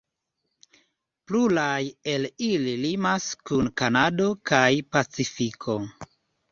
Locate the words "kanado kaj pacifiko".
3.83-5.83